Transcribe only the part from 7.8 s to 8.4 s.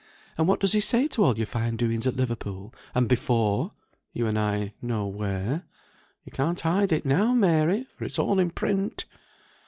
for it's all